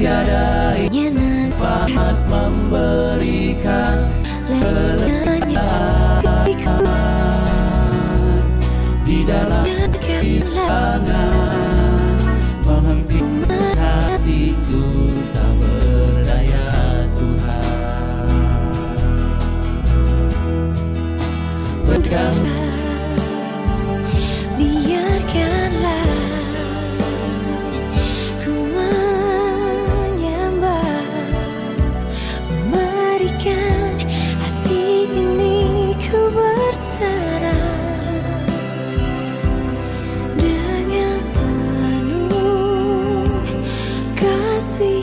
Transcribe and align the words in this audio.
tiada 0.00 0.72
Nyanan 0.88 1.52
dapat 1.60 2.16
memberikan 2.32 4.09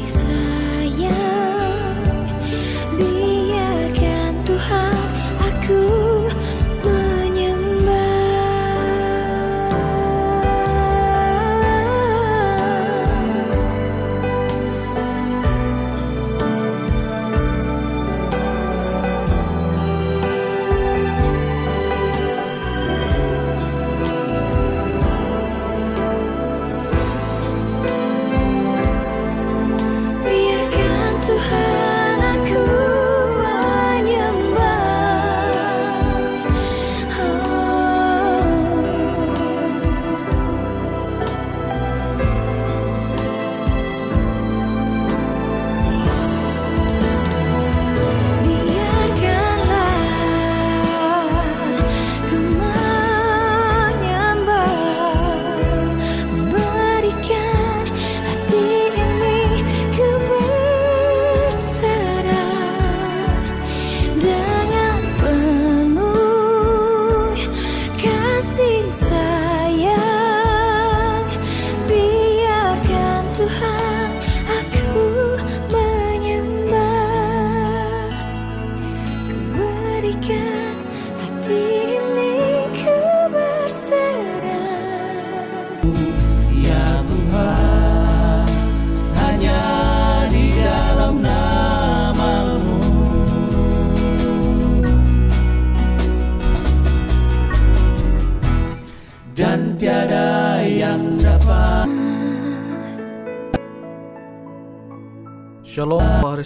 kasih 0.02 1.37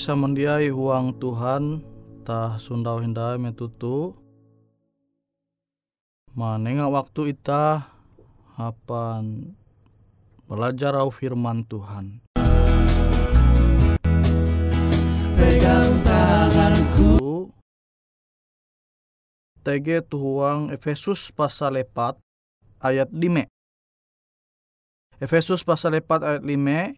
samandiai 0.02 0.74
huang 0.74 1.14
Tuhan 1.22 1.86
tah 2.26 2.58
sundau 2.58 2.98
hindai 3.06 3.38
metutu. 3.38 4.18
Manenga 6.34 6.90
waktu 6.90 7.38
ita 7.38 7.86
apan 8.58 9.54
belajar 10.50 10.98
au 10.98 11.14
firman 11.14 11.62
Tuhan. 11.70 12.18
Pegang 15.38 15.94
tanganku. 16.02 17.54
TG 19.62 20.02
tuhuang 20.10 20.74
Efesus 20.74 21.30
pasal 21.30 21.78
4 21.86 22.18
ayat 22.82 23.14
5 23.14 23.46
Efesus 25.22 25.62
pasal 25.62 26.02
4 26.02 26.26
ayat 26.26 26.42
5 26.42 26.98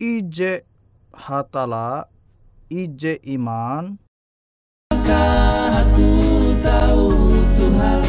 Ije 0.00 0.64
hatala 1.14 2.10
Ije 2.66 3.22
iman. 3.22 4.02
Maka 4.90 5.24
aku 5.84 6.10
tahu 6.60 7.06
Tuhan? 7.54 8.02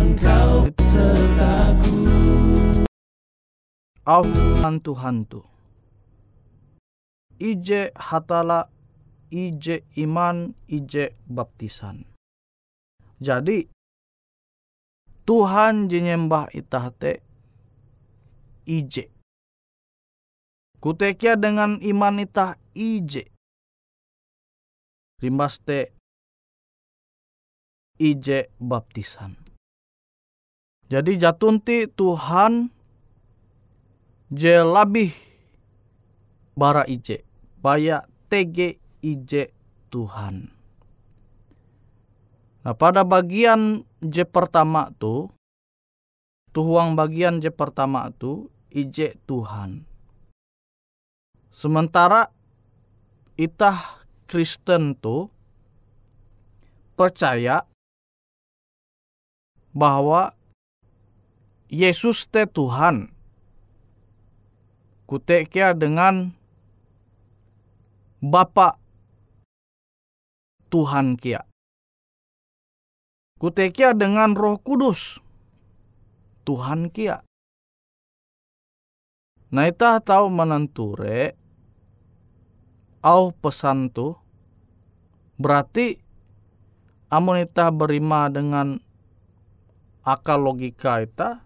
Engkau 0.00 0.70
sertaku. 0.80 1.96
Au 4.08 4.24
Tuhan 4.80 5.28
tu 5.28 5.44
Ije 7.40 7.92
hatala 7.96 8.68
Ije 9.28 9.84
iman 10.00 10.56
Ije 10.66 11.14
baptisan. 11.28 12.08
Jadi 13.20 13.68
Tuhan 15.28 15.92
jenyembah 15.92 16.48
itah 16.56 16.88
te 16.90 17.20
Ije 18.64 19.19
Kutekia 20.80 21.36
dengan 21.36 21.76
iman 21.76 22.24
itah 22.24 22.56
ije. 22.72 23.28
Rimbas 25.20 25.60
te 25.60 25.92
ije 28.00 28.48
baptisan. 28.56 29.36
Jadi 30.88 31.20
jatunti 31.20 31.84
Tuhan 31.84 32.72
je 34.32 34.64
labih 34.64 35.12
bara 36.56 36.88
ije. 36.88 37.28
Baya 37.60 38.08
tege 38.32 38.80
ije 39.04 39.52
Tuhan. 39.92 40.48
Nah 42.64 42.72
pada 42.72 43.04
bagian 43.04 43.84
je 44.00 44.24
pertama 44.24 44.88
tu, 44.96 45.28
tuhuang 46.56 46.96
bagian 46.96 47.44
je 47.44 47.52
pertama 47.52 48.08
tu, 48.16 48.48
ije 48.72 49.20
Tuhan. 49.28 49.89
Sementara 51.60 52.32
itah 53.36 54.00
Kristen 54.24 54.96
tu 54.96 55.28
percaya 56.96 57.68
bahwa 59.76 60.32
Yesus 61.68 62.24
te 62.32 62.48
Tuhan. 62.48 63.12
Kutekia 65.04 65.76
dengan 65.76 66.32
Bapa 68.24 68.80
Tuhan 70.72 71.20
kia. 71.20 71.44
Kutekia 73.36 73.92
dengan 73.92 74.32
Roh 74.32 74.56
Kudus 74.64 75.20
Tuhan 76.48 76.88
kia. 76.88 77.20
Nah 79.52 79.68
itah 79.68 80.00
tahu 80.00 80.32
menenture 80.32 81.39
au 83.00 83.32
pesan 83.32 83.88
tu 83.88 84.16
berarti 85.40 85.96
amun 87.08 87.40
ita 87.40 87.72
berima 87.72 88.28
dengan 88.28 88.80
akal 90.04 90.40
logika 90.40 91.00
ita 91.00 91.40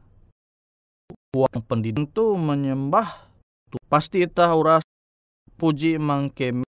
uang 1.34 1.62
pendidikan 1.66 2.06
tu 2.10 2.34
menyembah 2.34 3.26
tu 3.70 3.78
pasti 3.86 4.26
ita 4.26 4.50
uras 4.54 4.82
puji 5.58 5.98
mangkemi 5.98 6.66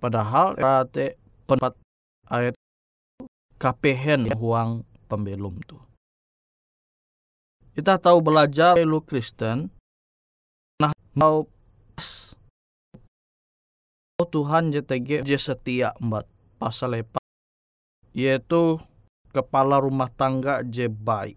padahal 0.00 0.56
berarti 0.56 1.16
pendapat 1.44 1.76
ayat 2.28 2.54
kapehen 3.56 4.28
huang 4.36 4.84
pembelum 5.08 5.56
tu. 5.64 5.80
Kita 7.76 8.00
tahu 8.00 8.24
belajar 8.24 8.76
lu 8.80 9.04
Kristen 9.04 9.68
nah 10.76 10.92
mau 11.16 11.48
Oh 14.16 14.24
Tuhan 14.24 14.72
JTG 14.72 15.28
je 15.28 15.36
setia 15.36 15.92
embat 16.00 16.24
pasal 16.56 16.96
lepas 16.96 17.20
yaitu 18.16 18.80
kepala 19.28 19.76
rumah 19.76 20.08
tangga 20.08 20.64
je 20.64 20.88
baik. 20.88 21.36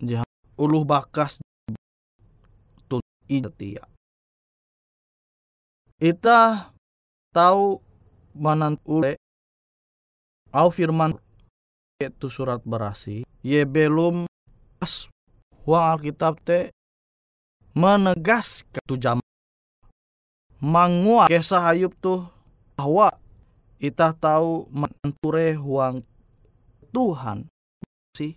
Je 0.00 0.16
uluh 0.56 0.80
bakas. 0.88 1.36
Tun 2.88 3.04
setia. 3.28 3.84
Ita 6.00 6.72
tahu 7.36 7.84
manantule 8.32 9.20
au 10.56 10.72
firman 10.72 11.20
itu 12.00 12.32
surat 12.32 12.64
berasi. 12.64 13.28
Ye 13.44 13.68
belum 13.68 14.24
pas. 14.80 15.04
Huang 15.68 16.00
Alkitab 16.00 16.40
te 16.40 16.72
menegas 17.76 18.64
ke 18.72 18.80
jam 18.96 19.20
manguat 20.60 21.32
kisah 21.32 21.72
Ayub 21.72 21.96
tuh 21.98 22.28
bahwa 22.76 23.16
kita 23.80 24.12
tahu 24.12 24.68
menture 24.68 25.56
huang 25.56 26.04
Tuhan. 26.92 27.48
Sih 28.12 28.36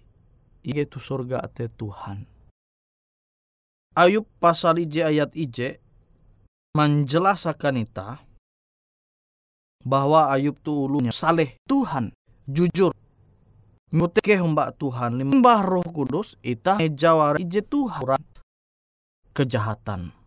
itu 0.64 0.98
surga 0.98 1.44
te 1.52 1.68
Tuhan. 1.68 2.24
Ayub 3.94 4.26
pasal 4.40 4.82
ije 4.82 5.04
ayat 5.04 5.36
ije 5.36 5.84
menjelaskan 6.74 7.84
kita 7.84 8.24
bahwa 9.84 10.32
Ayub 10.32 10.56
tuh 10.64 10.88
ulunya 10.88 11.12
saleh 11.12 11.60
Tuhan 11.68 12.16
jujur. 12.48 12.96
Nguteke 13.94 14.42
mbak 14.42 14.82
Tuhan 14.82 15.22
limbah 15.22 15.62
roh 15.62 15.86
kudus 15.86 16.40
ita 16.42 16.80
jawar 16.96 17.38
ije 17.38 17.62
Tuhan. 17.62 18.18
Kejahatan 19.36 20.23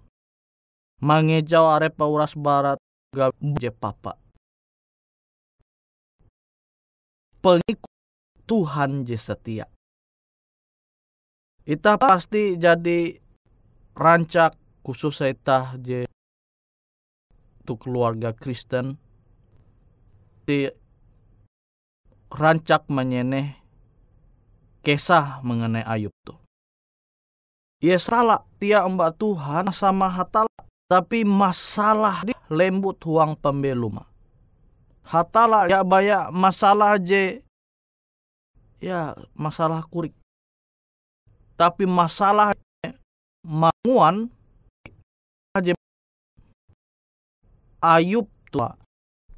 mangejau 1.00 1.68
are 1.68 1.92
pauras 1.92 2.32
barat 2.32 2.80
je 3.60 3.70
papa. 3.72 4.16
Pengikut 7.40 7.92
Tuhan 8.48 9.06
je 9.06 9.16
setia. 9.18 9.66
Ita 11.66 11.98
pasti 11.98 12.54
jadi 12.54 13.18
rancak 13.96 14.54
khusus 14.86 15.18
ita 15.26 15.74
je 15.82 16.06
untuk 17.66 17.82
keluarga 17.82 18.30
Kristen 18.30 18.94
di 20.46 20.70
rancak 22.30 22.86
menyeneh 22.86 23.58
kisah 24.86 25.42
mengenai 25.42 25.82
Ayub 25.82 26.14
tuh. 26.22 26.38
Ya 27.82 27.98
salah 27.98 28.46
tia 28.62 28.86
mbak 28.86 29.18
Tuhan 29.18 29.74
sama 29.74 30.06
hatala 30.06 30.65
tapi 30.86 31.26
masalah 31.26 32.22
di 32.22 32.32
lembut 32.50 33.02
huang 33.02 33.34
pembelum. 33.34 33.98
Hatala 35.06 35.66
ya 35.70 35.86
banyak 35.86 36.30
masalah 36.34 36.98
je 36.98 37.42
ya 38.82 39.14
masalah 39.34 39.82
kurik. 39.86 40.14
Tapi 41.58 41.88
masalah 41.88 42.52
manguan 43.46 44.28
aja 45.56 45.72
Ayub 47.80 48.26
tua 48.50 48.74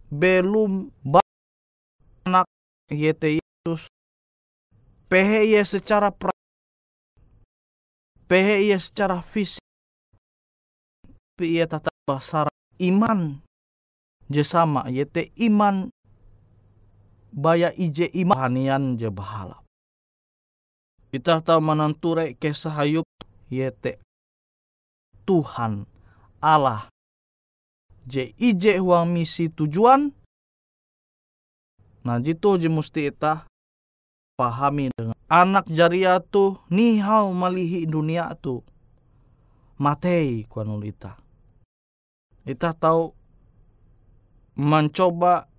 belum 0.08 0.88
anak 2.24 2.48
yete 2.88 3.38
Yesus 3.38 3.92
PHI 5.12 5.60
secara 5.62 6.08
pra 6.08 6.32
PHI 8.26 8.72
secara 8.80 9.20
fisik 9.20 9.57
tapi 11.38 11.54
ia 11.54 11.70
tetap 11.70 11.94
basar 12.02 12.50
iman. 12.82 13.38
Jesama 14.26 14.90
yete 14.90 15.30
iman. 15.38 15.86
Baya 17.30 17.70
ije 17.78 18.10
iman. 18.10 18.34
Hanian 18.34 18.98
je 18.98 19.06
bahala. 19.06 19.62
Kita 21.14 21.38
tahu 21.38 21.62
menenture 21.62 22.34
kisah 22.34 22.82
Ayub 22.82 23.06
yete 23.54 24.02
Tuhan 25.30 25.86
Allah. 26.42 26.90
Je 28.02 28.34
ije 28.34 28.82
huang 28.82 29.14
misi 29.14 29.46
tujuan. 29.46 30.10
Nah 32.02 32.18
jitu 32.18 32.58
je 32.58 32.66
musti 32.66 33.14
ita 33.14 33.46
pahami 34.34 34.90
dengan 34.90 35.14
anak 35.30 35.70
jaria 35.70 36.18
tu 36.18 36.58
nihau 36.66 37.30
malihi 37.30 37.86
dunia 37.86 38.34
tu. 38.42 38.66
Matei 39.78 40.42
kuanulita 40.50 41.27
kita 42.48 42.72
tahu 42.72 43.12
mencoba 44.56 45.52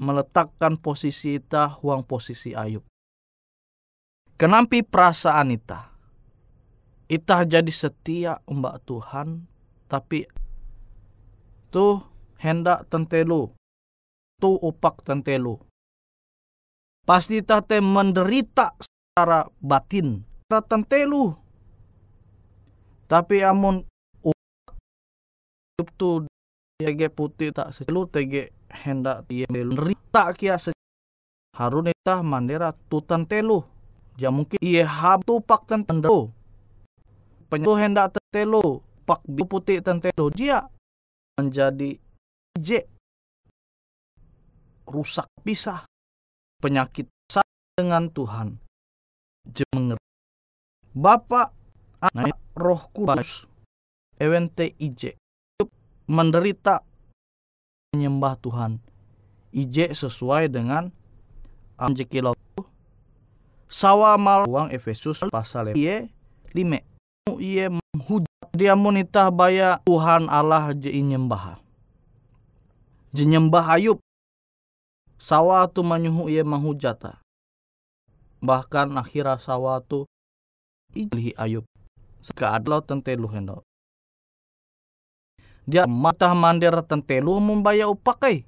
meletakkan 0.00 0.80
posisi 0.80 1.36
kita 1.36 1.76
huang 1.84 2.00
posisi 2.08 2.56
Ayub. 2.56 2.80
Kenampi 4.40 4.80
perasaan 4.80 5.52
kita. 5.52 5.92
Ita 7.12 7.44
jadi 7.44 7.68
setia 7.68 8.40
mbak 8.48 8.88
Tuhan, 8.88 9.44
tapi 9.84 10.24
tuh 11.68 12.08
hendak 12.40 12.88
tentelu, 12.88 13.52
tuh 14.40 14.56
upak 14.64 15.04
tentelu. 15.04 15.60
Pasti 17.04 17.44
tate 17.44 17.84
menderita 17.84 18.80
secara 18.80 19.44
batin, 19.60 20.24
tentelu. 20.48 21.36
Tapi 23.10 23.42
amun 23.42 23.89
upak 25.80 25.96
tuh 25.96 26.16
tege 26.80 27.08
putih 27.12 27.50
tak 27.52 27.72
selu 27.72 28.08
tege 28.08 28.52
hendak 28.70 29.24
dia 29.28 29.44
menderita 29.48 30.32
kia 30.36 30.56
se 30.56 30.72
harun 31.56 31.90
itah 31.92 32.20
mandera 32.24 32.72
tutan 32.88 33.24
telu. 33.24 33.64
Ya 34.20 34.28
mungkin 34.28 34.60
iya 34.60 34.84
hab 34.84 35.24
tupak 35.24 35.64
tentelu 35.64 36.28
penyeluh 37.50 37.76
hendak 37.76 38.14
tentelo 38.14 38.86
pak 39.02 39.26
putih 39.26 39.82
tentelo 39.82 40.30
dia 40.30 40.70
menjadi 41.36 41.98
je 42.54 42.80
rusak 44.86 45.26
pisah. 45.42 45.82
Penyakit 46.62 47.08
dengan 47.74 48.12
Tuhan. 48.12 48.60
Jemenger 49.48 49.96
Bapak 50.92 51.48
anak 52.04 52.36
roh 52.52 52.84
kudus. 52.92 53.48
Ewente 54.20 54.76
ije 54.76 55.16
menderita 56.10 56.82
menyembah 57.94 58.34
Tuhan 58.42 58.82
ije 59.54 59.94
sesuai 59.94 60.50
dengan 60.50 60.90
anjekilau 61.78 62.34
sawa 63.70 64.18
mal 64.18 64.50
uang 64.50 64.74
Efesus 64.74 65.22
pasal 65.30 65.70
lima 66.50 66.82
ia 67.38 67.70
menghujat 67.70 68.30
dia 68.50 68.74
monita 68.74 69.30
baya 69.30 69.78
Tuhan 69.86 70.26
Allah 70.26 70.74
je 70.74 70.90
nyembah. 70.90 71.62
Je 73.14 73.22
nyembah 73.22 73.78
Ayub. 73.78 74.02
Sawa 75.20 75.70
tu 75.70 75.86
menyuhu 75.86 76.26
ia 76.26 76.42
menghujat. 76.42 77.14
Bahkan 78.42 78.98
akhirnya 78.98 79.38
sawa 79.38 79.78
tu 79.80 80.04
ilhi 80.92 81.30
Ayub. 81.38 81.62
Sekeadlau 82.20 82.82
tentelu 82.82 83.30
hendo. 83.30 83.62
Dia 85.70 85.86
mata 85.86 86.34
mandir 86.34 86.74
tentelu 86.82 87.38
membaya 87.38 87.86
upakai. 87.86 88.42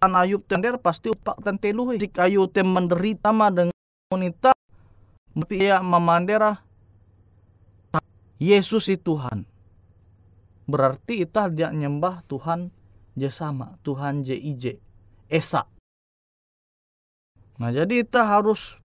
Kan 0.00 0.16
Ayub 0.16 0.48
tender 0.48 0.80
pasti 0.80 1.12
upak 1.12 1.44
tentelu. 1.44 1.92
Jika 2.00 2.24
Ayub 2.24 2.48
tem 2.48 2.64
menderita 2.64 3.36
ma 3.36 3.52
dengan 3.52 3.76
wanita. 4.08 4.56
Tapi 5.36 5.54
ia 5.60 5.84
memandera 5.84 6.64
Yesus 8.40 8.88
itu 8.88 9.12
Tuhan. 9.12 9.44
Berarti 10.64 11.20
kita 11.20 11.52
dia 11.52 11.68
nyembah 11.68 12.24
Tuhan 12.24 12.72
je 13.12 13.28
sama, 13.28 13.76
Tuhan 13.84 14.24
je 14.24 14.32
ije, 14.32 14.80
Esa. 15.28 15.68
Nah 17.60 17.70
jadi 17.70 18.02
kita 18.02 18.24
harus 18.24 18.80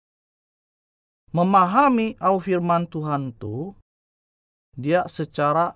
memahami 1.32 2.20
au 2.20 2.38
firman 2.44 2.86
Tuhan 2.92 3.32
itu 3.34 3.72
dia 4.78 5.08
secara 5.10 5.74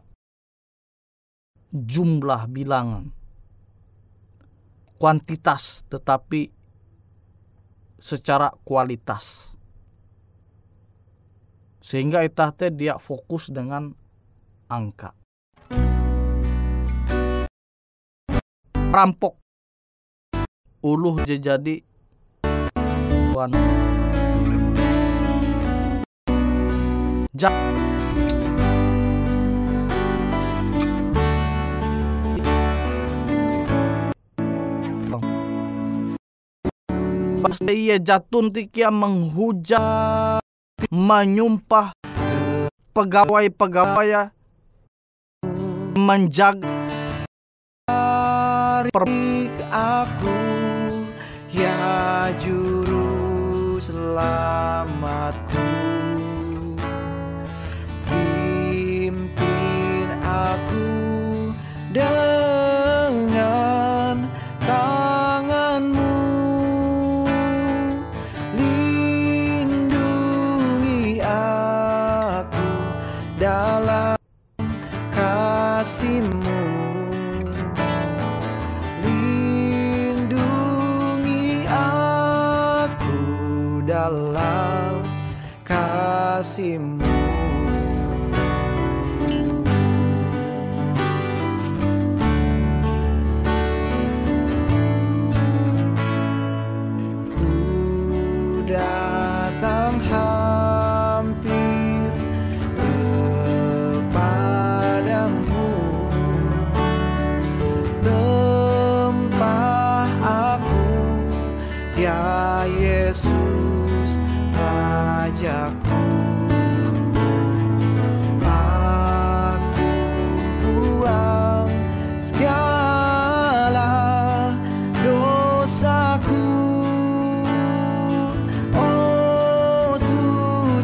jumlah 1.71 2.51
bilangan. 2.51 3.15
Kuantitas 4.99 5.87
tetapi 5.89 6.51
secara 7.97 8.53
kualitas. 8.61 9.49
Sehingga 11.81 12.21
itah 12.21 12.53
teh 12.53 12.69
dia 12.69 13.01
fokus 13.01 13.49
dengan 13.49 13.89
angka. 14.69 15.17
Rampok. 18.91 19.39
Uluh 20.85 21.23
jadi 21.25 21.81
tuan. 23.31 23.49
Jak 27.31 27.55
ia 37.67 37.99
jatun 37.99 38.47
tikia 38.47 38.87
menghujat 38.87 40.39
menyumpah 40.87 41.91
pegawai-pegawai 42.95 44.31
menjaga 45.99 46.71
Tarik 47.91 49.55
aku 49.69 50.39
ya 51.51 52.31
juru 52.39 53.75
selamatku 53.77 54.60
kasihmu. 75.91 76.63
Lindungi 79.03 80.47
aku 81.67 83.19
dalam 83.83 85.03
kasihmu 85.67 87.00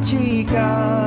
prática. 0.07 1.06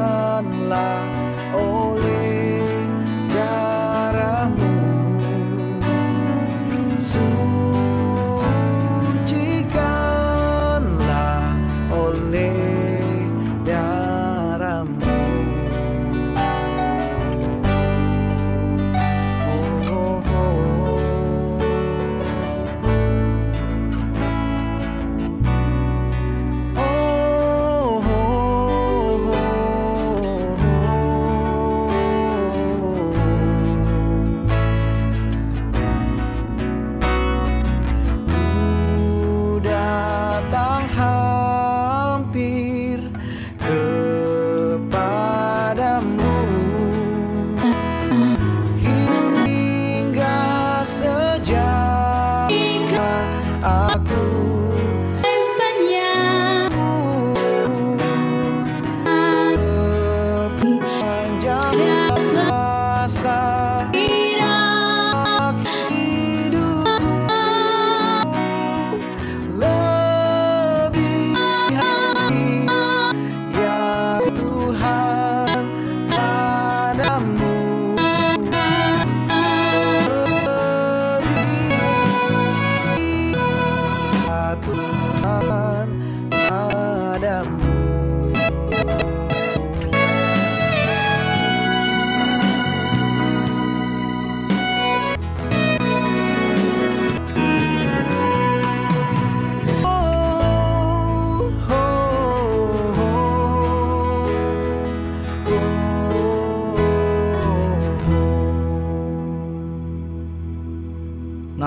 Aku 53.60 54.39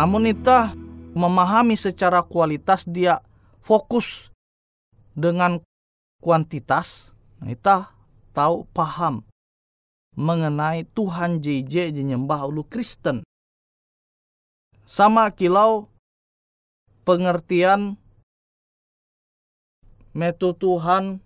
Namun 0.03 0.27
ita 0.27 0.75
memahami 1.15 1.79
secara 1.79 2.19
kualitas 2.27 2.83
dia 2.83 3.23
fokus 3.63 4.35
dengan 5.15 5.63
kuantitas, 6.19 7.15
nah 7.39 7.47
ita 7.47 7.87
tahu 8.35 8.67
paham 8.75 9.23
mengenai 10.19 10.83
Tuhan 10.91 11.39
JJ 11.39 11.95
nyembah 11.95 12.51
ulu 12.51 12.67
Kristen. 12.67 13.23
Sama 14.83 15.31
kilau 15.31 15.87
pengertian 17.07 17.95
metu 20.11 20.51
Tuhan 20.51 21.23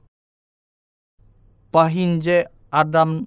pahinje 1.74 2.46
Adam 2.70 3.26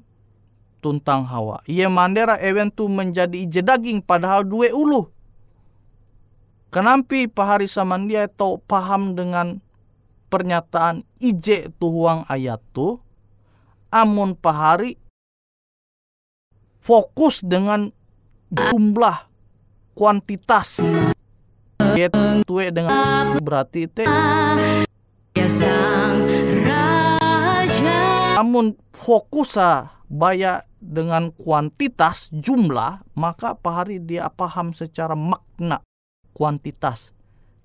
tuntang 0.78 1.26
Hawa. 1.26 1.58
Ia 1.66 1.90
mandera 1.90 2.38
ewen 2.38 2.70
tu 2.70 2.86
menjadi 2.86 3.34
ije 3.34 3.66
daging 3.66 3.98
padahal 3.98 4.46
dua 4.46 4.70
ulu. 4.70 5.10
Kenampi 6.70 7.26
pahari 7.26 7.66
samandia 7.66 8.30
tau 8.30 8.62
paham 8.62 9.18
dengan 9.18 9.58
pernyataan 10.30 11.02
ije 11.18 11.66
tuhuang 11.82 12.22
ayat 12.30 12.62
tu. 12.70 13.02
Amun 13.90 14.38
pahari 14.38 14.94
fokus 16.78 17.42
dengan 17.42 17.90
jumlah 18.54 19.26
kuantitas 19.98 20.78
yaitu 21.98 22.54
dengan 22.70 23.34
berarti 23.42 23.90
te 23.90 24.06
namun 28.38 28.78
fokus 28.94 29.58
baya 30.06 30.62
dengan 30.78 31.34
kuantitas 31.34 32.30
jumlah 32.30 33.02
maka 33.18 33.58
pahari 33.58 33.98
dia 33.98 34.30
paham 34.30 34.70
secara 34.70 35.18
makna 35.18 35.82
kuantitas. 36.34 37.14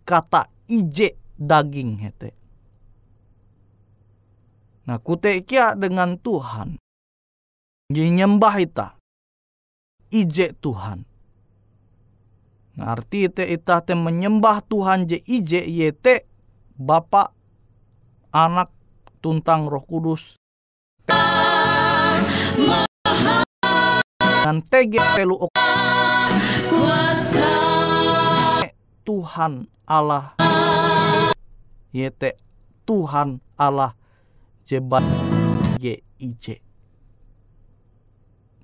Kata 0.05 0.49
ije 0.69 1.17
daging 1.37 1.97
hete. 2.01 2.31
Nah 4.85 5.01
kute 5.01 5.41
kia 5.41 5.73
dengan 5.73 6.17
Tuhan. 6.21 6.77
Nyembah 7.89 8.55
ita. 8.61 8.87
Ije 10.09 10.53
Tuhan. 10.57 11.05
Nah, 12.75 12.91
arti 12.91 13.31
te 13.31 13.47
ita 13.47 13.79
te 13.79 13.95
menyembah 13.95 14.59
Tuhan 14.67 15.07
je 15.07 15.15
ije 15.15 15.63
yete 15.63 16.27
Bapa 16.75 17.31
anak 18.35 18.67
tuntang 19.23 19.71
roh 19.71 19.79
kudus. 19.87 20.35
Dan 24.43 24.59
tege 24.67 24.99
pelu 25.15 25.39
Tuhan 29.05 29.69
Allah. 29.85 30.33
Yete 31.93 32.35
Tuhan 32.83 33.39
Allah. 33.55 33.93
Jebat 34.65 35.05
ije 36.19 36.57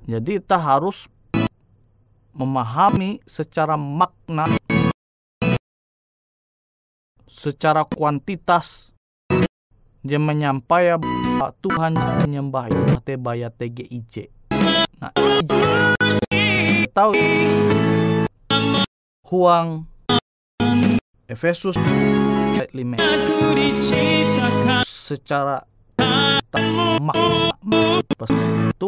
jadi 0.01 0.41
kita 0.41 0.58
harus 0.58 1.06
memahami 2.34 3.21
secara 3.30 3.77
makna 3.77 4.49
secara 7.30 7.86
kuantitas. 7.86 8.89
Dia 10.01 10.17
menyampaikan 10.17 10.97
bahwa 10.97 11.54
Tuhan 11.62 11.93
menyembah 12.25 12.73
itu 12.73 13.13
baya 13.21 13.54
TGIJ. 13.54 14.34
Nah, 14.97 15.13
tahu 16.89 17.13
Huang 19.30 19.86
Efesus 21.32 21.80
ayat 22.60 22.76
5 22.76 23.00
secara 24.84 25.63
itu 28.76 28.88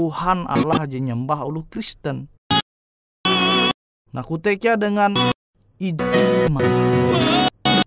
Tuhan 0.00 0.38
Allah 0.48 0.88
aja 0.88 0.96
nyembah 0.96 1.44
ulu 1.44 1.68
Kristen. 1.68 2.32
Nah 4.08 4.24
kuteknya 4.24 4.80
dengan 4.80 5.12
iman. 5.76 6.64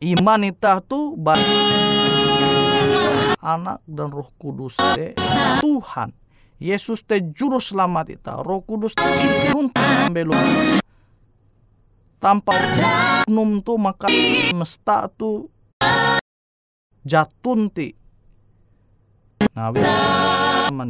Iman 0.05 0.41
itu 0.45 0.73
tuh 0.85 1.17
anak 3.41 3.81
dan 3.89 4.13
roh 4.13 4.29
kudus 4.37 4.77
te 4.77 5.17
Tuhan. 5.57 6.13
Yesus 6.61 7.01
te 7.01 7.17
juru 7.33 7.57
selamat 7.57 8.13
itu. 8.13 8.29
Roh 8.45 8.61
kudus 8.61 8.93
te 8.93 9.09
belum 10.13 10.37
tanpa 12.21 12.53
num 13.25 13.65
tu 13.65 13.81
maka 13.81 14.05
mesta 14.53 15.09
tu 15.09 15.49
jatun 17.01 17.73
ti. 17.73 17.97
Nah, 19.57 19.73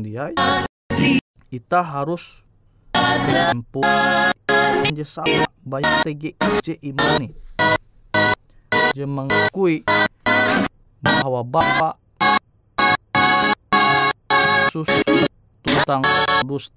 dia 0.04 0.36
kita 1.48 1.80
harus 1.80 2.44
mampu 2.92 3.80
sama 5.08 5.48
banyak 5.64 6.04
TGIC 6.04 6.84
imani 6.84 7.32
je 8.92 9.08
mengakui 9.08 9.88
bahwa 11.00 11.48
Bapak 11.48 11.96
Yesus 14.68 14.92
tentang 15.64 16.04
kudus 16.44 16.76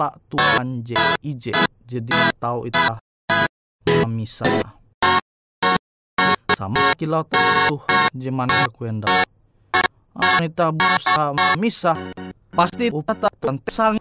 TGT 0.00 0.08
harta 0.08 0.16
Tuhan 0.32 0.80
JIJ 0.80 1.44
jadi 1.84 2.32
tahu 2.40 2.72
itu 2.72 2.80
misa 4.08 4.48
sama 6.56 6.96
kilau 6.96 7.20
tuh 7.28 7.84
jeman 8.16 8.48
aku 8.48 8.88
hendak 8.88 9.28
Anita 10.16 10.72
busa 10.72 11.36
misa 11.60 11.92
pasti 12.48 12.88
upata 12.88 13.28
tentang 13.36 14.00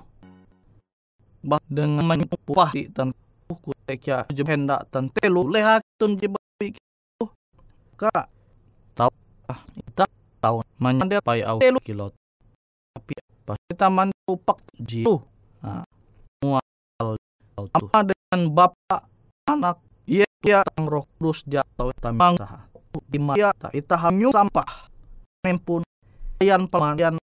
bah 1.44 1.60
dengan 1.68 2.08
menyupah 2.08 2.72
di 2.72 2.88
tentang 2.88 3.20
ku 3.60 3.76
tekia 3.84 4.24
jenda 4.32 4.80
tentelu 4.88 5.52
leha 5.52 5.84
tun 6.00 6.16
jibawi 6.16 6.80
ka 8.00 8.32
tahu 8.96 9.12
ita 9.84 10.08
tahu. 10.40 10.64
Manyanda 10.80 11.20
pai 11.20 11.44
au 11.44 11.60
telu 11.60 11.80
kilot 11.84 12.16
tapi 12.96 13.20
pasti 13.44 13.72
taman 13.76 14.12
upak 14.28 14.60
jiu 14.80 15.20
nah 17.68 17.82
apa 17.82 18.00
dengan 18.08 18.40
bapak 18.56 19.02
anak? 19.50 19.78
Ia 20.08 20.26
ia 20.48 20.64
roh 20.80 21.04
kudus 21.20 21.44
jatuh 21.44 21.92
tamang 22.00 22.40
lima 23.12 23.36
ya 23.36 23.52
ita 23.76 24.00
hamyu 24.00 24.32
sampah. 24.32 24.88
Nempun 25.44 25.84
yan 26.40 26.68
pemanian 26.72 27.20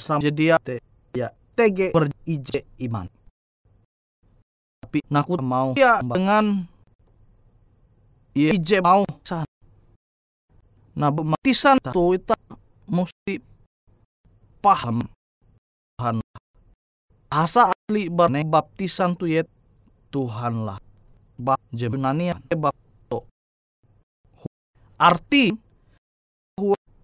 sama 0.00 0.22
jadi 0.24 0.56
ya 1.12 1.28
TG 1.58 1.92
berije 1.92 2.64
iman. 2.88 3.10
Tapi 4.84 5.04
naku 5.10 5.36
mau. 5.42 5.76
Ya 5.76 6.00
dengan 6.00 6.64
ya 8.32 8.54
ije 8.54 8.78
mau. 8.80 9.04
Nah 10.98 11.10
baptisan 11.14 11.78
tuh 11.82 12.18
itu 12.18 12.34
mesti 12.88 13.38
paham. 14.58 15.04
Tuhan. 15.98 16.22
Asa 17.28 17.74
asli 17.88 18.12
barne 18.12 18.44
baptisan 18.44 19.16
tuh 19.16 19.32
ya 19.32 19.48
Tuhan 20.12 20.68
lah 20.68 20.76
bab 21.40 21.56
jebenania 21.72 22.36
bab 22.52 22.76
arti 25.00 25.56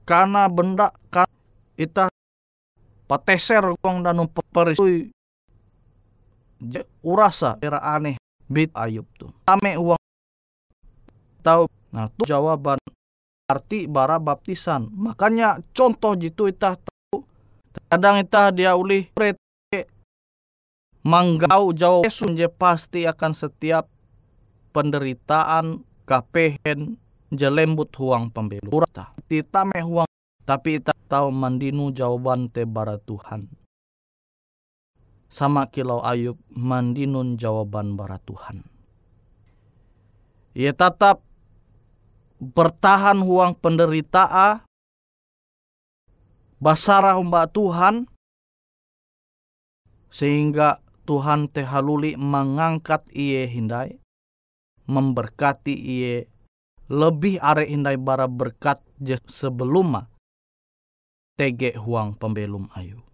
karena 0.04 0.44
benda 0.52 0.92
kan 1.08 1.24
ita 1.80 2.12
pateser 3.08 3.64
kong 3.80 4.04
danu 4.04 4.28
peperisui. 4.28 5.08
Urasa 7.00 7.56
era 7.64 7.80
aneh 7.80 8.20
bit 8.44 8.68
ayub 8.76 9.08
tuh 9.16 9.32
ame 9.48 9.80
uang 9.80 9.96
tahu 11.40 11.64
nah 11.96 12.12
tuh 12.12 12.28
jawaban. 12.28 12.76
Arti 13.48 13.88
bara 13.88 14.20
baptisan. 14.20 14.92
Makanya 14.92 15.64
contoh 15.72 16.12
jitu 16.12 16.52
ita 16.52 16.76
tahu 16.76 17.24
kadang 17.88 18.20
ita 18.20 18.52
dia 18.52 18.76
uli 18.76 19.08
manggau 21.04 21.70
jauh 21.76 22.02
Yesus 22.02 22.32
je 22.32 22.48
pasti 22.48 23.04
akan 23.04 23.32
setiap 23.36 23.86
penderitaan 24.72 25.84
kapehen 26.08 26.96
jelembut 27.28 27.92
huang 28.00 28.32
pembelu. 28.32 28.72
Kita 29.28 29.68
meh 29.68 29.84
huang 29.84 30.08
tapi 30.48 30.80
tak 30.80 30.96
tahu 31.08 31.28
mandinu 31.28 31.92
jawaban 31.92 32.48
te 32.48 32.64
bara 32.64 32.96
Tuhan. 32.96 33.48
Sama 35.28 35.68
kilau 35.68 36.00
Ayub 36.00 36.40
mandinun 36.52 37.36
jawaban 37.36 37.96
bara 38.00 38.22
Tuhan. 38.22 38.64
Ia 40.54 40.70
tetap 40.70 41.20
bertahan 42.38 43.18
huang 43.18 43.58
penderitaan 43.58 44.62
basara 46.62 47.18
mbak 47.18 47.50
Tuhan 47.50 48.06
sehingga 50.14 50.83
Tuhan 51.04 51.52
tehaluli 51.52 52.16
mengangkat 52.16 53.04
iye 53.12 53.44
hindai, 53.44 54.00
memberkati 54.88 55.76
iye 55.76 56.28
lebih 56.88 57.40
are 57.40 57.64
hindai 57.64 57.96
bara 57.96 58.28
berkat 58.28 58.80
je 59.00 59.16
sebelum 59.28 60.04
tege 61.36 61.76
huang 61.76 62.16
pembelum 62.16 62.68
Ayub. 62.72 63.04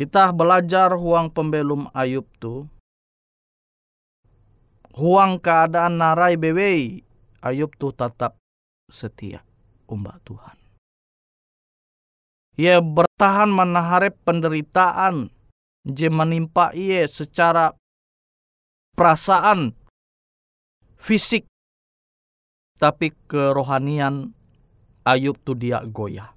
Kita 0.00 0.32
belajar 0.32 0.96
huang 0.96 1.28
pembelum 1.28 1.92
Ayub 1.92 2.24
tu, 2.40 2.64
huang 4.96 5.36
keadaan 5.40 6.00
narai 6.00 6.40
bewei 6.40 7.04
Ayub 7.44 7.72
tu 7.76 7.92
tetap 7.92 8.40
setia 8.88 9.44
umbak 9.88 10.20
Tuhan. 10.24 10.56
Ia 12.60 12.84
bertahan 12.84 13.48
menaharap 13.48 14.20
penderitaan 14.24 15.32
je 15.88 16.08
menimpa 16.12 16.72
ia 16.76 17.08
secara 17.08 17.72
perasaan 18.96 19.72
fisik 21.00 21.48
tapi 22.80 23.12
kerohanian 23.28 24.32
Ayub 25.00 25.40
tu 25.40 25.56
dia 25.56 25.80
goyah. 25.84 26.36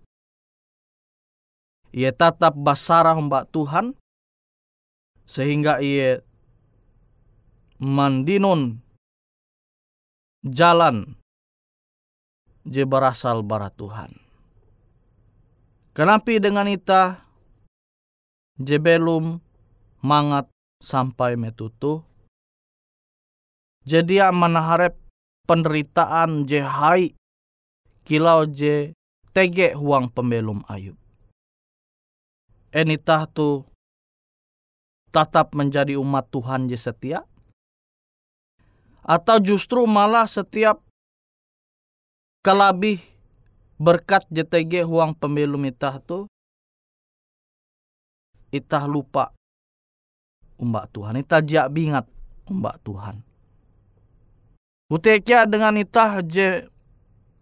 Ia 1.91 2.15
tetap 2.15 2.55
basarah 2.55 3.19
mbak 3.19 3.51
Tuhan 3.51 3.93
sehingga 5.27 5.83
ia 5.83 6.23
mandinun 7.77 8.79
jalan 10.47 11.19
je 12.63 12.83
berasal 12.87 13.43
bara 13.43 13.67
Tuhan. 13.71 14.15
Kenapa 15.93 16.33
dengan 16.39 16.65
ita 16.65 17.27
je 18.59 18.77
belum 18.77 19.41
mangat 20.05 20.49
sampai 20.83 21.39
metutu? 21.39 22.05
Jadi 23.83 24.23
menaharap 24.31 24.95
penderitaan 25.43 26.47
je 26.47 26.63
hai 26.63 27.11
kilau 28.07 28.47
je 28.47 28.95
tege 29.35 29.75
huang 29.75 30.07
pembelum 30.07 30.63
Ayub. 30.71 30.95
Enitah 32.73 33.27
tu 33.29 33.67
tetap 35.13 35.53
menjadi 35.53 35.99
umat 35.99 36.25
Tuhan 36.31 36.71
je 36.71 36.79
setia? 36.79 37.21
Atau 39.03 39.43
justru 39.43 39.83
malah 39.83 40.25
setiap 40.25 40.79
kelabih 42.39 43.03
berkat 43.75 44.23
JTG 44.31 44.87
huang 44.87 45.11
pembelum 45.11 45.67
itah 45.67 45.99
tu 45.99 46.31
itah 48.53 48.85
lupa. 48.85 49.33
Umbak 50.61 50.93
Tuhan 50.93 51.17
itah 51.17 51.41
jak 51.41 51.73
bingat 51.73 52.05
umbak 52.45 52.77
Tuhan. 52.85 53.25
Kutekia 54.93 55.49
dengan 55.49 55.73
itah 55.81 56.21
je 56.21 56.69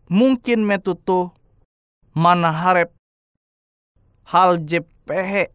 mungkin 0.08 0.63
metutu 0.63 1.36
mana 2.15 2.47
harap 2.47 2.95
hal 4.24 4.63
je 4.63 4.80
pehe 5.04 5.52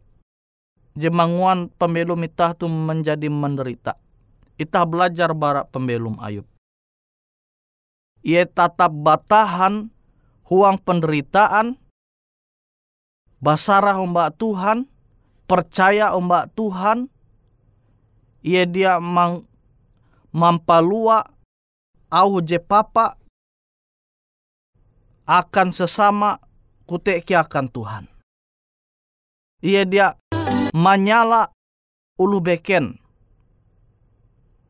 je 0.97 1.09
manguan 1.09 1.73
pembelum 1.77 2.21
itah 2.25 2.53
tu 2.53 2.69
menjadi 2.69 3.33
menderita. 3.33 3.97
Itah 4.57 4.85
belajar 4.89 5.37
barak 5.37 5.69
pembelum 5.73 6.17
Ayub. 6.21 6.49
Ia 8.25 8.49
tetap 8.49 8.91
batahan 8.91 9.93
huang 10.49 10.81
penderitaan, 10.81 11.77
basarah 13.39 14.01
ombak 14.01 14.35
Tuhan, 14.41 14.89
percaya 15.47 16.13
ombak 16.13 16.53
Tuhan, 16.59 17.09
ia 18.43 18.67
dia 18.67 18.99
mang, 18.99 19.47
mampalua 20.35 21.27
au 22.11 22.39
je 22.43 22.59
papa 22.59 23.19
akan 25.27 25.69
sesama 25.75 26.39
kuteki 26.87 27.35
akan 27.35 27.67
Tuhan. 27.71 28.05
Ia 29.65 29.83
dia 29.83 30.15
menyala 30.71 31.51
ulu 32.21 32.39
beken. 32.39 33.01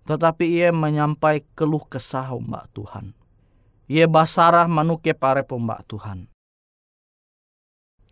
Tetapi 0.07 0.63
ia 0.63 0.71
menyampai 0.71 1.43
keluh 1.59 1.83
kesah 1.83 2.31
mbak 2.39 2.71
Tuhan 2.71 3.11
Ye 3.87 4.03
basarah 4.11 4.67
manuke 4.67 5.15
pare 5.15 5.47
pembak 5.47 5.87
Tuhan. 5.87 6.27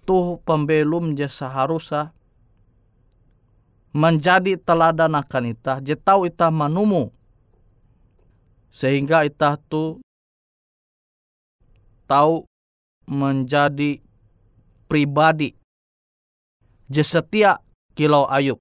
Tuh 0.07 0.39
pembelum 0.47 1.19
je 1.19 1.27
seharusnya 1.27 2.15
menjadi 3.95 4.59
teladan 4.59 5.15
akan 5.15 5.55
ita, 5.55 5.79
je 5.79 5.95
tahu 5.95 6.27
ita 6.27 6.51
manumu. 6.51 7.15
Sehingga 8.75 9.23
ita 9.23 9.55
tu 9.71 10.03
tahu 12.11 12.43
menjadi 13.07 14.03
pribadi 14.91 15.55
je 16.91 17.07
setia 17.07 17.63
kilau 17.95 18.27
ayub. 18.27 18.59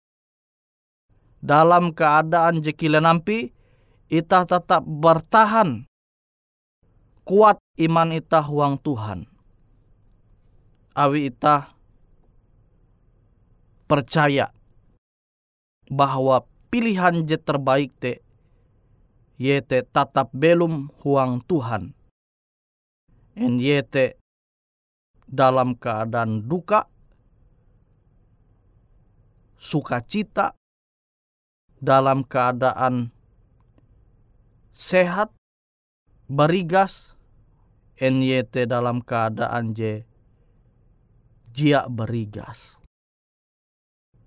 Dalam 1.43 1.91
keadaan 1.91 2.63
je 2.63 2.71
nampi, 2.87 3.51
ita 4.07 4.47
tetap 4.47 4.85
bertahan 4.85 5.83
kuat 7.27 7.59
iman 7.81 8.09
ita 8.15 8.39
huang 8.45 8.79
Tuhan. 8.79 9.27
Awi 10.93 11.33
ita 11.33 11.73
percaya 13.89 14.52
bahwa 15.93 16.41
pilihan 16.73 17.21
je 17.21 17.37
terbaik 17.37 17.93
te 18.01 18.25
yete 19.37 19.85
tatap 19.85 20.33
belum 20.33 20.89
huang 21.05 21.45
Tuhan. 21.45 21.93
En 23.37 23.61
yete 23.61 24.17
dalam 25.29 25.77
keadaan 25.77 26.45
duka, 26.49 26.85
sukacita, 29.57 30.57
dalam 31.81 32.25
keadaan 32.25 33.09
sehat, 34.73 35.33
barigas, 36.29 37.13
NYT 37.97 38.65
dalam 38.69 39.01
keadaan 39.05 39.77
J 39.77 40.05
jia 41.53 41.85
berigas. 41.85 42.82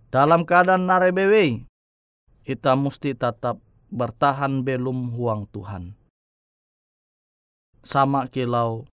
Dalam 0.06 0.46
keadaan 0.46 0.86
narebewe, 0.86 1.66
kita 2.46 2.78
mesti 2.78 3.10
tetap 3.18 3.58
bertahan 3.90 4.62
belum 4.62 5.10
huang 5.18 5.50
Tuhan. 5.50 5.98
Sama 7.82 8.30
kilau 8.30 8.86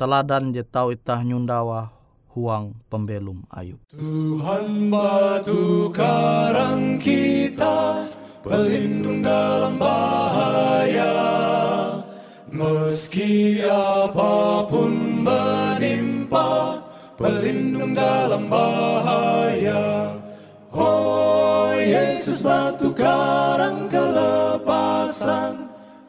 teladan 0.00 0.56
je 0.56 0.64
tau 0.64 0.88
itah 0.92 1.20
nyundawa 1.20 1.92
huang 2.32 2.76
pembelum 2.88 3.44
ayub. 3.52 3.76
Tuhan 3.92 4.88
batu 4.88 5.92
karang 5.92 6.96
kita, 6.96 8.08
pelindung 8.40 9.20
dalam 9.20 9.76
bahaya. 9.76 11.12
Meski 12.48 13.60
apa 13.68 14.64
pun 14.64 15.20
menimpa 15.20 16.80
Pelindung 17.16 17.96
dalam 17.96 18.44
bahaya 18.52 19.25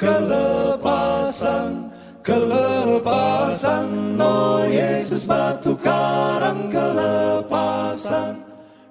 kelepasan 0.07 0.77
Kelepasan. 1.27 1.91
Kelepasan 2.23 3.87
Oh 4.19 4.63
Yesus 4.67 5.27
batu 5.27 5.75
karang 5.79 6.67
kelepasan 6.71 8.43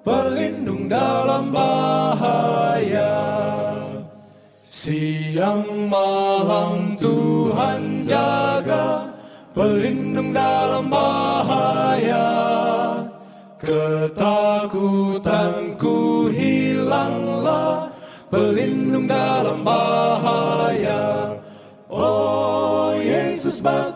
Pelindung 0.05 0.89
dalam 0.89 1.53
bahaya. 1.53 3.17
Siang 4.61 5.89
malam 5.89 6.97
Tuhan 6.97 8.05
jaga 8.05 9.13
Pelindung 9.53 10.33
dalam 10.33 10.89
bahaya 10.89 12.25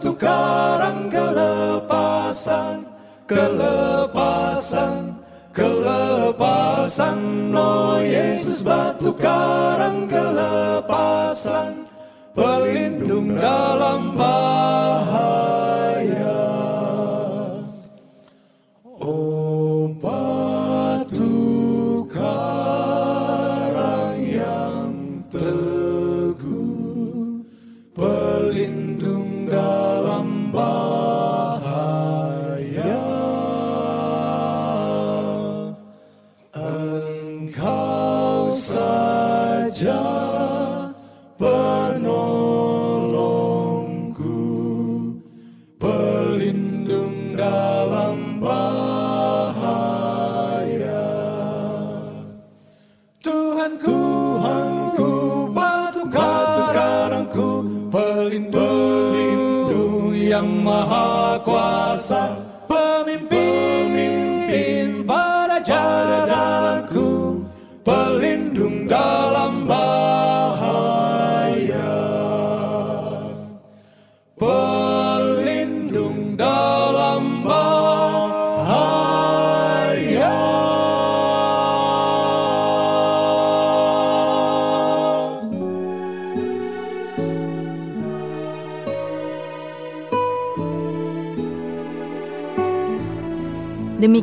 Batu 0.01 0.17
karang 0.17 1.13
kelepasan 1.13 2.89
Kelepasan 3.29 5.13
Kelepasan, 5.53 7.21
oh 7.53 8.01
Yesus 8.01 8.65
batu 8.65 9.13
karang 9.13 10.09
kelepasan, 10.09 11.85
pelindung 12.33 13.37
dalam 13.37 14.17
bahaya. 14.17 14.70